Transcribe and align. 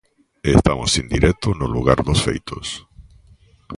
Estamos 0.57 0.97
en 0.97 1.07
directo 1.15 1.47
no 1.59 1.67
lugar 1.75 1.99
dos 2.07 2.19
feitos. 2.27 2.67